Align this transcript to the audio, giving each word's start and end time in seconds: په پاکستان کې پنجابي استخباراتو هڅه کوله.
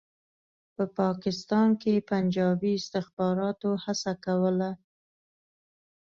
په 0.75 0.83
پاکستان 0.99 1.69
کې 1.81 2.05
پنجابي 2.09 2.71
استخباراتو 2.79 3.69
هڅه 3.83 4.11
کوله. 4.25 4.69